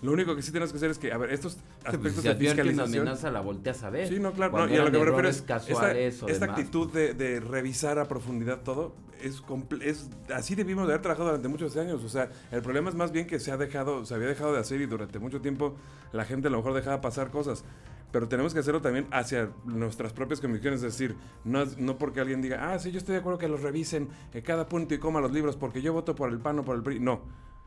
lo 0.03 0.13
único 0.13 0.35
que 0.35 0.43
sí 0.43 0.51
tienes 0.51 0.71
que 0.71 0.79
hacer 0.79 0.91
es 0.91 0.99
que, 0.99 1.13
a 1.13 1.19
ver, 1.19 1.31
estos 1.31 1.59
aspectos 1.85 2.23
de 2.23 2.35
fiscalización... 2.35 2.75
una 2.75 3.11
amenaza 3.11 3.31
la 3.31 3.41
volteas 3.41 3.83
a 3.83 3.91
ver. 3.91 4.09
Sí, 4.09 4.19
no, 4.19 4.33
claro. 4.33 4.69
y 4.69 4.77
a 4.77 4.85
lo 4.85 4.91
que 4.91 4.99
me 4.99 5.05
refiero 5.05 5.29
es 5.29 5.45
esta, 5.69 5.93
esta 5.99 6.45
actitud 6.47 6.91
de, 6.91 7.13
de, 7.13 7.41
revisar 7.41 7.99
a 7.99 8.07
profundidad 8.07 8.63
todo, 8.63 8.95
es, 9.23 9.43
es 9.83 10.09
así 10.35 10.55
debimos 10.55 10.87
de 10.87 10.95
haber 10.95 11.03
trabajado 11.03 11.29
durante 11.29 11.49
muchos 11.49 11.77
años. 11.77 12.03
O 12.03 12.09
sea, 12.09 12.31
el 12.51 12.63
problema 12.63 12.89
es 12.89 12.95
más 12.95 13.13
bien 13.13 13.27
que 13.27 13.39
se 13.39 13.53
ha 13.53 13.59
dejado, 13.59 14.07
se 14.07 14.15
había 14.15 14.29
dejado 14.29 14.55
de 14.55 14.61
hacer 14.61 14.81
y 14.81 14.87
durante 14.87 15.19
mucho 15.19 15.43
tiempo 15.43 15.77
la 16.13 16.25
gente 16.25 16.49
a 16.49 16.51
lo 16.51 16.59
mejor 16.59 16.73
dejaba 16.73 17.01
pasar 17.03 17.31
cosas. 17.31 17.65
Pero 18.11 18.27
tenemos 18.27 18.55
que 18.55 18.61
hacerlo 18.61 18.81
también 18.81 19.07
hacia 19.13 19.51
nuestras 19.65 20.13
propias 20.13 20.41
convicciones, 20.41 20.83
es 20.83 20.99
decir, 20.99 21.15
no, 21.45 21.65
no 21.79 21.97
porque 21.97 22.21
alguien 22.21 22.43
diga, 22.43 22.73
ah, 22.73 22.79
sí, 22.79 22.91
yo 22.91 22.99
estoy 22.99 23.13
de 23.13 23.21
acuerdo 23.21 23.39
que 23.39 23.47
los 23.47 23.63
revisen 23.63 24.09
en 24.35 24.43
cada 24.43 24.69
punto 24.69 24.95
y 24.95 24.99
coma 24.99 25.21
los 25.21 25.31
libros 25.31 25.57
porque 25.57 25.81
yo 25.81 25.93
voto 25.93 26.17
por 26.17 26.31
el 26.31 26.41
PAN 26.41 26.59
o 26.59 26.65
por 26.65 26.75
el 26.75 26.83
PRI. 26.83 26.99
No 26.99 27.21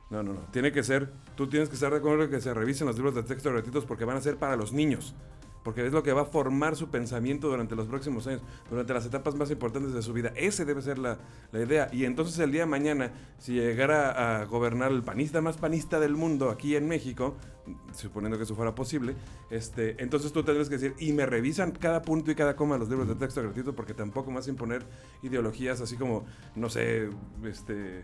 no, 0.09 0.21
no, 0.21 0.33
no. 0.33 0.41
Tiene 0.51 0.71
que 0.71 0.83
ser, 0.83 1.11
tú 1.35 1.47
tienes 1.47 1.69
que 1.69 1.75
estar 1.75 1.91
de 1.91 1.97
acuerdo 1.97 2.29
que 2.29 2.39
se 2.39 2.53
revisen 2.53 2.87
los 2.87 2.95
libros 2.95 3.15
de 3.15 3.23
texto 3.23 3.51
gratuitos 3.51 3.85
porque 3.85 4.05
van 4.05 4.17
a 4.17 4.21
ser 4.21 4.37
para 4.37 4.55
los 4.55 4.73
niños. 4.73 5.15
Porque 5.63 5.85
es 5.87 5.93
lo 5.93 6.03
que 6.03 6.11
va 6.11 6.23
a 6.23 6.25
formar 6.25 6.75
su 6.75 6.89
pensamiento 6.89 7.47
durante 7.47 7.73
los 7.73 7.87
próximos 7.87 8.27
años, 8.27 8.41
durante 8.69 8.93
las 8.93 9.05
etapas 9.05 9.33
más 9.35 9.49
importantes 9.49 9.93
de 9.93 10.01
su 10.01 10.11
vida. 10.11 10.33
Ese 10.35 10.65
debe 10.65 10.81
ser 10.81 10.99
la, 10.99 11.19
idea. 11.53 11.87
Y 11.93 12.03
entonces 12.03 12.37
el 12.39 12.51
día 12.51 12.61
de 12.61 12.67
mañana, 12.67 13.13
si 13.37 13.53
llegara 13.53 14.41
a 14.41 14.45
gobernar 14.45 14.91
el 14.91 15.03
panista 15.03 15.39
más 15.41 15.55
panista 15.55 16.01
del 16.01 16.17
mundo 16.17 16.49
aquí 16.49 16.75
en 16.75 16.89
México, 16.89 17.37
suponiendo 17.93 18.37
que 18.37 18.43
eso 18.43 18.55
fuera 18.55 18.75
posible, 18.75 19.15
este, 19.49 20.03
entonces 20.03 20.33
tú 20.33 20.43
tendrías 20.43 20.67
que 20.67 20.75
decir, 20.75 20.95
y 20.99 21.13
me 21.13 21.25
revisan 21.25 21.71
cada 21.71 22.01
punto 22.01 22.29
y 22.29 22.35
cada 22.35 22.57
coma 22.57 22.75
de 22.75 22.79
los 22.79 22.89
libros 22.89 23.07
de 23.07 23.15
texto 23.15 23.41
gratuito 23.41 23.73
porque 23.73 23.93
tampoco 23.93 24.31
más 24.31 24.49
imponer 24.49 24.85
ideologías 25.21 25.79
así 25.79 25.95
como, 25.95 26.25
no 26.55 26.69
sé, 26.69 27.09
este 27.45 28.03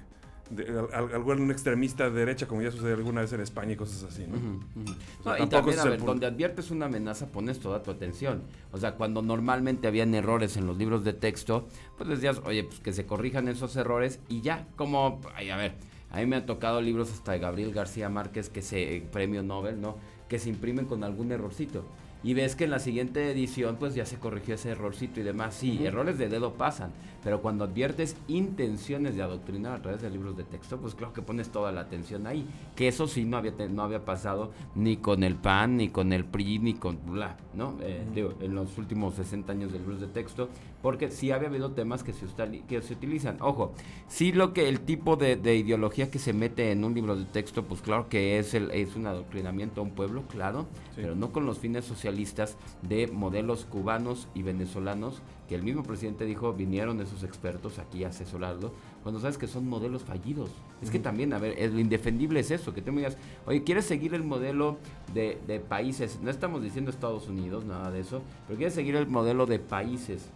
de, 0.49 0.87
algún 0.93 1.51
extremista 1.51 2.09
de 2.09 2.11
derecha, 2.11 2.47
como 2.47 2.61
ya 2.61 2.71
sucedió 2.71 2.95
alguna 2.95 3.21
vez 3.21 3.33
en 3.33 3.41
España 3.41 3.73
y 3.73 3.75
cosas 3.75 4.03
así, 4.03 4.25
¿no? 4.25 5.37
y 5.37 5.47
también, 5.47 5.79
a 5.79 5.83
ver, 5.83 6.03
donde 6.03 6.25
adviertes 6.25 6.71
una 6.71 6.87
amenaza, 6.87 7.27
pones 7.27 7.59
toda 7.59 7.83
tu 7.83 7.91
atención. 7.91 8.43
O 8.71 8.77
sea, 8.77 8.95
cuando 8.95 9.21
normalmente 9.21 9.87
habían 9.87 10.13
errores 10.15 10.57
en 10.57 10.65
los 10.65 10.77
libros 10.77 11.03
de 11.03 11.13
texto, 11.13 11.67
pues 11.97 12.09
decías, 12.09 12.41
oye, 12.45 12.63
pues 12.63 12.79
que 12.79 12.93
se 12.93 13.05
corrijan 13.05 13.47
esos 13.47 13.75
errores 13.75 14.19
y 14.27 14.41
ya, 14.41 14.67
como, 14.75 15.21
ay, 15.35 15.49
a 15.49 15.57
ver, 15.57 15.75
a 16.11 16.17
mí 16.17 16.25
me 16.25 16.37
han 16.37 16.45
tocado 16.45 16.81
libros 16.81 17.11
hasta 17.11 17.33
de 17.33 17.39
Gabriel 17.39 17.73
García 17.73 18.09
Márquez, 18.09 18.49
que 18.49 18.61
se, 18.61 19.03
premio 19.11 19.43
Nobel, 19.43 19.79
¿no? 19.79 19.97
Que 20.27 20.39
se 20.39 20.49
imprimen 20.49 20.85
con 20.85 21.03
algún 21.03 21.31
errorcito 21.31 21.85
y 22.23 22.33
ves 22.33 22.55
que 22.55 22.65
en 22.65 22.71
la 22.71 22.79
siguiente 22.79 23.31
edición 23.31 23.77
pues 23.77 23.95
ya 23.95 24.05
se 24.05 24.17
corrigió 24.17 24.55
ese 24.55 24.71
errorcito 24.71 25.19
y 25.19 25.23
demás. 25.23 25.55
Sí, 25.55 25.85
errores 25.85 26.17
de 26.17 26.27
dedo 26.27 26.53
pasan, 26.53 26.91
Pero 27.23 27.41
cuando 27.41 27.65
adviertes 27.65 28.15
intenciones 28.27 29.15
de 29.15 29.23
adoctrinar 29.23 29.73
a 29.73 29.81
través 29.81 30.01
de 30.01 30.09
libros 30.09 30.37
de 30.37 30.43
texto, 30.43 30.77
pues 30.77 30.95
claro 30.95 31.13
que 31.13 31.21
pones 31.21 31.49
toda 31.49 31.71
la 31.71 31.81
atención 31.81 32.27
ahí. 32.27 32.45
Que 32.75 32.87
eso 32.87 33.07
sí 33.07 33.25
no 33.25 33.37
había, 33.37 33.53
no 33.69 33.83
había 33.83 34.05
pasado 34.05 34.51
ni 34.75 34.97
con 34.97 35.23
el 35.23 35.35
PAN, 35.35 35.77
ni 35.77 35.89
con 35.89 36.13
el 36.13 36.25
PRI, 36.25 36.59
ni 36.59 36.73
con 36.75 36.99
bla, 37.05 37.37
¿no? 37.53 37.75
Eh, 37.81 38.05
digo, 38.13 38.33
en 38.39 38.55
los 38.55 38.77
últimos 38.77 39.15
60 39.15 39.51
años 39.51 39.71
de 39.71 39.79
libros 39.79 39.99
de 39.99 40.07
texto, 40.07 40.49
porque 40.81 41.11
sí 41.11 41.31
había 41.31 41.49
habido 41.49 41.71
temas 41.71 42.03
que 42.03 42.13
se, 42.13 42.25
que 42.67 42.81
se 42.81 42.93
utilizan. 42.93 43.37
Ojo, 43.41 43.73
sí 44.07 44.31
lo 44.31 44.53
que 44.53 44.69
el 44.69 44.79
tipo 44.81 45.15
de, 45.15 45.33
ideología 45.55 46.09
que 46.09 46.19
se 46.19 46.33
mete 46.33 46.71
en 46.71 46.83
un 46.83 46.93
libro 46.93 47.15
de 47.15 47.25
texto, 47.25 47.63
pues 47.63 47.81
claro 47.81 48.07
que 48.07 48.39
es, 48.39 48.53
el, 48.53 48.71
es 48.71 48.95
un 48.95 49.07
adoctrinamiento 49.07 49.81
a 49.81 49.83
un 49.83 49.91
pueblo, 49.91 50.23
claro, 50.29 50.67
pero 50.95 51.15
no 51.15 51.31
con 51.31 51.45
los 51.45 51.59
fines 51.59 51.85
socialistas 51.85 52.57
de 52.81 53.07
modelos 53.07 53.65
cubanos 53.65 54.27
y 54.33 54.43
venezolanos 54.43 55.21
que 55.49 55.55
el 55.55 55.63
mismo 55.63 55.81
presidente 55.81 56.25
dijo, 56.25 56.53
vinieron 56.53 57.01
esos 57.09 57.23
expertos 57.23 57.79
aquí 57.79 58.03
a 58.03 58.09
asesorarlo, 58.09 58.71
cuando 59.03 59.19
sabes 59.19 59.37
que 59.37 59.47
son 59.47 59.67
modelos 59.67 60.03
fallidos. 60.03 60.49
Es 60.81 60.89
que 60.89 60.99
también, 60.99 61.33
a 61.33 61.39
ver, 61.39 61.55
lo 61.71 61.79
indefendible 61.79 62.39
es 62.39 62.51
eso, 62.51 62.73
que 62.73 62.81
tú 62.81 62.91
me 62.91 62.99
digas, 62.99 63.17
oye, 63.45 63.63
¿quieres 63.63 63.85
seguir 63.85 64.13
el 64.13 64.23
modelo 64.23 64.77
de, 65.13 65.39
de, 65.47 65.59
países? 65.59 66.19
No 66.21 66.31
estamos 66.31 66.63
diciendo 66.63 66.91
Estados 66.91 67.27
Unidos, 67.27 67.65
nada 67.65 67.91
de 67.91 67.99
eso, 67.99 68.21
pero 68.47 68.57
quieres 68.57 68.73
seguir 68.73 68.95
el 68.95 69.07
modelo 69.07 69.45
de 69.45 69.59
países 69.59 70.29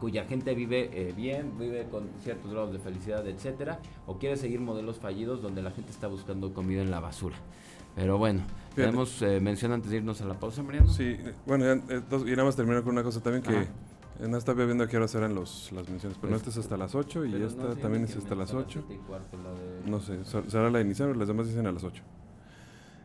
cuya 0.00 0.24
gente 0.24 0.54
vive 0.54 0.90
eh, 0.92 1.12
bien, 1.16 1.52
vive 1.58 1.86
con 1.90 2.08
ciertos 2.22 2.50
grados 2.50 2.72
de 2.72 2.78
felicidad, 2.78 3.26
etcétera, 3.26 3.78
o 4.06 4.18
quieres 4.18 4.40
seguir 4.40 4.60
modelos 4.60 4.98
fallidos 4.98 5.42
donde 5.42 5.62
la 5.62 5.70
gente 5.70 5.90
está 5.90 6.06
buscando 6.06 6.52
comida 6.52 6.82
en 6.82 6.90
la 6.90 7.00
basura. 7.00 7.36
Pero 7.94 8.18
bueno, 8.18 8.42
tenemos 8.74 9.22
eh, 9.22 9.40
mención 9.40 9.72
antes 9.72 9.90
de 9.90 9.98
irnos 9.98 10.20
a 10.20 10.26
la 10.26 10.34
pausa, 10.34 10.62
Mariano. 10.62 10.88
Sí, 10.88 11.16
bueno, 11.46 11.64
ya, 11.64 11.94
eh, 11.94 12.02
y 12.26 12.30
nada 12.30 12.44
más 12.44 12.56
terminar 12.56 12.82
con 12.82 12.92
una 12.92 13.02
cosa 13.02 13.22
también 13.22 13.42
que 13.42 13.68
no 14.20 14.36
estaba 14.36 14.64
viendo 14.64 14.84
a 14.84 14.88
qué 14.88 14.96
hora 14.96 15.08
serán 15.08 15.34
los, 15.34 15.70
las 15.72 15.88
menciones, 15.88 16.18
pero 16.20 16.34
esta 16.36 16.50
es 16.50 16.56
hasta 16.58 16.76
las 16.76 16.94
8 16.94 17.26
y 17.26 17.42
esta 17.42 17.74
también 17.76 18.04
es 18.04 18.16
hasta 18.16 18.34
las 18.34 18.52
8. 18.54 18.84
No 19.86 20.00
sé, 20.00 20.24
será 20.24 20.70
la 20.70 20.80
inicial, 20.80 21.18
las 21.18 21.28
demás 21.28 21.46
dicen 21.46 21.66
a 21.66 21.72
las 21.72 21.84
8. 21.84 22.02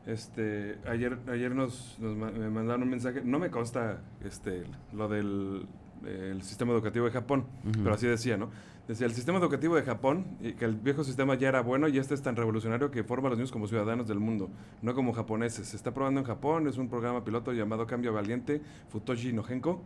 Este, 0.08 0.80
ayer 0.88 1.20
ayer 1.28 1.54
nos, 1.54 1.98
me 2.00 2.50
mandaron 2.50 2.84
un 2.84 2.90
mensaje, 2.90 3.22
no 3.24 3.38
me 3.38 3.52
consta 3.52 4.02
este, 4.24 4.64
lo 4.94 5.08
del 5.08 5.68
el 6.06 6.42
sistema 6.42 6.74
educativo 6.74 7.06
de 7.06 7.12
Japón, 7.12 7.46
pero 7.84 7.94
así 7.94 8.08
decía, 8.08 8.38
¿no? 8.38 8.50
Decía, 8.88 9.06
el 9.06 9.14
sistema 9.14 9.38
educativo 9.38 9.76
de 9.76 9.84
Japón, 9.84 10.26
y 10.42 10.54
que 10.54 10.66
el 10.66 10.76
viejo 10.76 11.04
sistema 11.04 11.36
ya 11.36 11.50
era 11.50 11.62
bueno 11.62 11.88
y 11.88 11.98
este 11.98 12.16
es 12.16 12.22
tan 12.22 12.36
revolucionario 12.36 12.90
que 12.90 13.04
forma 13.04 13.28
a 13.28 13.30
los 13.30 13.38
niños 13.38 13.52
como 13.52 13.68
ciudadanos 13.68 14.08
del 14.08 14.20
mundo, 14.20 14.50
no 14.82 14.96
como 14.96 15.14
japoneses. 15.14 15.68
Se 15.68 15.76
está 15.78 15.94
probando 15.94 16.20
en 16.22 16.26
Japón, 16.26 16.68
es 16.68 16.78
un 16.78 16.90
programa 16.90 17.24
piloto 17.24 17.54
llamado 17.54 17.86
Cambio 17.86 18.12
Valiente, 18.12 18.62
Futoshi 18.90 19.34
no 19.34 19.44
Genko, 19.44 19.84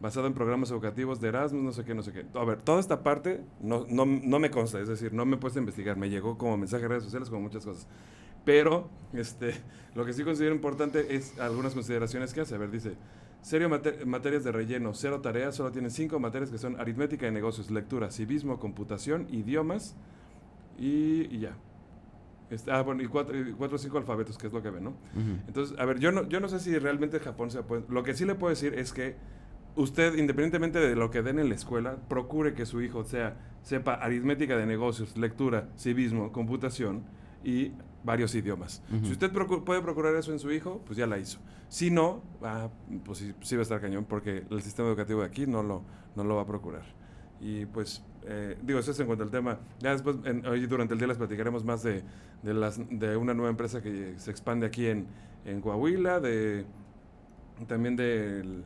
basado 0.00 0.26
en 0.26 0.34
programas 0.34 0.70
educativos 0.70 1.20
de 1.20 1.28
Erasmus, 1.28 1.62
no 1.62 1.72
sé 1.72 1.84
qué, 1.84 1.94
no 1.94 2.02
sé 2.02 2.12
qué. 2.12 2.26
A 2.34 2.44
ver, 2.44 2.60
toda 2.62 2.80
esta 2.80 3.02
parte 3.02 3.42
no, 3.60 3.86
no, 3.88 4.04
no 4.04 4.38
me 4.38 4.50
consta, 4.50 4.80
es 4.80 4.88
decir, 4.88 5.12
no 5.12 5.24
me 5.24 5.36
he 5.36 5.38
puesto 5.38 5.58
a 5.58 5.62
investigar, 5.62 5.96
me 5.96 6.10
llegó 6.10 6.36
como 6.36 6.56
mensaje 6.56 6.82
de 6.82 6.88
redes 6.88 7.04
sociales, 7.04 7.30
como 7.30 7.42
muchas 7.42 7.64
cosas. 7.64 7.86
Pero 8.44 8.88
este, 9.12 9.54
lo 9.94 10.04
que 10.04 10.12
sí 10.12 10.22
considero 10.22 10.54
importante 10.54 11.16
es 11.16 11.38
algunas 11.40 11.74
consideraciones 11.74 12.32
que 12.32 12.42
hace. 12.42 12.54
A 12.54 12.58
ver, 12.58 12.70
dice, 12.70 12.94
serio 13.42 13.68
materias 13.68 14.44
de 14.44 14.52
relleno, 14.52 14.94
cero 14.94 15.20
tareas, 15.20 15.56
solo 15.56 15.72
tiene 15.72 15.90
cinco 15.90 16.20
materias 16.20 16.50
que 16.50 16.58
son 16.58 16.78
aritmética 16.78 17.26
y 17.26 17.32
negocios, 17.32 17.70
lectura, 17.70 18.10
civismo, 18.10 18.58
computación, 18.60 19.26
idiomas 19.30 19.96
y, 20.78 21.38
ya. 21.38 21.56
Este, 22.50 22.70
ah, 22.70 22.82
bueno, 22.82 23.02
y 23.02 23.08
cuatro, 23.08 23.34
o 23.34 23.78
cinco 23.78 23.98
alfabetos, 23.98 24.38
que 24.38 24.46
es 24.46 24.52
lo 24.52 24.62
que 24.62 24.70
ven, 24.70 24.84
¿no? 24.84 24.94
Entonces, 25.48 25.76
a 25.78 25.84
ver, 25.84 25.98
yo 25.98 26.12
no, 26.12 26.28
yo 26.28 26.38
no 26.38 26.48
sé 26.48 26.60
si 26.60 26.78
realmente 26.78 27.18
Japón 27.18 27.50
se 27.50 27.62
puede... 27.64 27.82
Lo 27.88 28.04
que 28.04 28.14
sí 28.14 28.24
le 28.24 28.36
puedo 28.36 28.50
decir 28.50 28.74
es 28.74 28.92
que 28.92 29.16
usted, 29.76 30.16
independientemente 30.16 30.78
de 30.80 30.96
lo 30.96 31.10
que 31.10 31.22
den 31.22 31.38
en 31.38 31.48
la 31.48 31.54
escuela, 31.54 31.96
procure 32.08 32.54
que 32.54 32.66
su 32.66 32.82
hijo 32.82 33.04
sea, 33.04 33.36
sepa 33.62 33.94
aritmética 33.94 34.56
de 34.56 34.66
negocios, 34.66 35.16
lectura, 35.16 35.68
civismo, 35.76 36.32
computación 36.32 37.04
y 37.44 37.72
varios 38.02 38.34
idiomas. 38.34 38.82
Si 39.02 39.12
usted 39.12 39.30
puede 39.32 39.82
procurar 39.82 40.14
eso 40.14 40.32
en 40.32 40.38
su 40.38 40.50
hijo, 40.52 40.80
pues 40.86 40.96
ya 40.96 41.06
la 41.06 41.18
hizo. 41.18 41.38
Si 41.68 41.90
no, 41.90 42.22
ah, 42.42 42.68
pues 43.04 43.34
sí, 43.40 43.56
va 43.56 43.60
a 43.60 43.62
estar 43.62 43.80
cañón 43.80 44.04
porque 44.04 44.44
el 44.48 44.62
sistema 44.62 44.88
educativo 44.88 45.20
de 45.20 45.26
aquí 45.26 45.46
no 45.46 45.62
lo, 45.62 45.82
no 46.14 46.24
lo 46.24 46.36
va 46.36 46.42
a 46.42 46.46
procurar. 46.46 46.84
Y 47.40 47.66
pues, 47.66 48.04
eh, 48.24 48.56
digo, 48.62 48.78
eso 48.78 48.92
es 48.92 49.00
en 49.00 49.06
cuanto 49.06 49.24
al 49.24 49.30
tema. 49.30 49.58
Ya 49.80 49.90
después, 49.92 50.16
hoy 50.48 50.66
durante 50.66 50.94
el 50.94 50.98
día 50.98 51.08
les 51.08 51.18
platicaremos 51.18 51.64
más 51.64 51.82
de, 51.82 52.02
de, 52.42 52.54
las, 52.54 52.80
de 52.88 53.16
una 53.16 53.34
nueva 53.34 53.50
empresa 53.50 53.82
que 53.82 54.14
se 54.16 54.30
expande 54.30 54.66
aquí 54.66 54.86
en, 54.86 55.06
en 55.44 55.60
Coahuila, 55.60 56.20
de, 56.20 56.64
también 57.66 57.96
del 57.96 58.64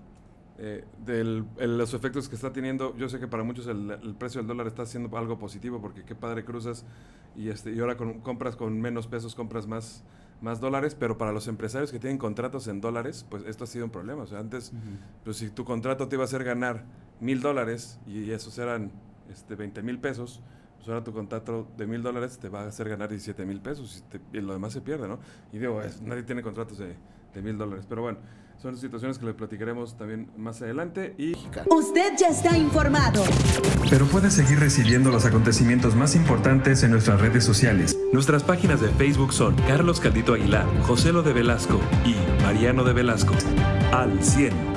eh, 0.62 0.84
de 1.06 1.24
los 1.66 1.94
efectos 1.94 2.28
que 2.28 2.34
está 2.34 2.52
teniendo. 2.52 2.94
Yo 2.98 3.08
sé 3.08 3.18
que 3.18 3.26
para 3.26 3.42
muchos 3.42 3.66
el, 3.66 4.14
precio 4.18 4.42
del 4.42 4.46
dólar 4.46 4.66
está 4.66 4.84
siendo 4.84 5.16
algo 5.16 5.38
positivo 5.38 5.80
porque 5.80 6.04
qué 6.04 6.14
padre 6.14 6.44
cruzas 6.44 6.84
y, 7.34 7.48
este, 7.48 7.72
y 7.72 7.80
ahora 7.80 7.96
con, 7.96 8.20
compras 8.20 8.56
con 8.56 8.78
menos 8.78 9.06
pesos, 9.06 9.34
compras 9.34 9.66
más, 9.66 10.04
más 10.42 10.60
dólares, 10.60 10.94
pero 10.94 11.16
para 11.16 11.32
los 11.32 11.48
empresarios 11.48 11.90
que 11.90 11.98
tienen 11.98 12.18
contratos 12.18 12.66
en 12.66 12.82
dólares, 12.82 13.24
pues 13.30 13.42
esto 13.46 13.64
ha 13.64 13.66
sido 13.66 13.86
un 13.86 13.90
problema. 13.90 14.24
O 14.24 14.26
sea, 14.26 14.38
antes, 14.38 14.70
pues 15.24 15.38
si 15.38 15.48
tu 15.48 15.64
contrato 15.64 16.08
te 16.08 16.16
iba 16.16 16.24
a 16.24 16.26
hacer 16.26 16.44
ganar 16.44 16.84
mil 17.20 17.40
dólares 17.40 17.98
y 18.06 18.30
esos 18.30 18.58
eran 18.58 18.92
este, 19.32 19.54
20 19.54 19.82
mil 19.82 19.98
pesos, 19.98 20.42
pues 20.80 20.88
ahora 20.88 21.04
tu 21.04 21.12
contrato 21.12 21.68
de 21.76 21.86
mil 21.86 22.02
dólares 22.02 22.38
te 22.38 22.48
va 22.48 22.62
a 22.62 22.66
hacer 22.66 22.88
ganar 22.88 23.08
17 23.08 23.44
mil 23.46 23.60
pesos 23.60 24.04
y, 24.32 24.40
lo 24.40 24.52
demás 24.52 24.72
se 24.72 24.80
pierde, 24.80 25.06
¿no? 25.06 25.20
Y 25.52 25.58
digo, 25.58 25.80
nadie 26.02 26.24
tiene 26.24 26.42
contratos 26.42 26.78
de 26.78 27.42
mil 27.42 27.56
dólares, 27.56 27.86
pero 27.88 28.02
bueno. 28.02 28.18
Son 28.60 28.76
situaciones 28.76 29.18
que 29.18 29.24
le 29.24 29.32
platicaremos 29.32 29.96
también 29.96 30.30
más 30.36 30.60
adelante 30.60 31.14
y... 31.16 31.32
Usted 31.70 32.12
ya 32.18 32.28
está 32.28 32.58
informado. 32.58 33.24
Pero 33.88 34.04
puede 34.04 34.30
seguir 34.30 34.60
recibiendo 34.60 35.10
los 35.10 35.24
acontecimientos 35.24 35.96
más 35.96 36.14
importantes 36.14 36.82
en 36.82 36.90
nuestras 36.90 37.22
redes 37.22 37.42
sociales. 37.42 37.98
Nuestras 38.12 38.42
páginas 38.42 38.82
de 38.82 38.88
Facebook 38.88 39.32
son 39.32 39.56
Carlos 39.66 39.98
Caldito 39.98 40.34
Aguilar, 40.34 40.66
José 40.82 41.10
Lo 41.10 41.22
de 41.22 41.32
Velasco 41.32 41.80
y 42.04 42.14
Mariano 42.42 42.84
de 42.84 42.92
Velasco. 42.92 43.32
Al 43.92 44.22
100. 44.22 44.69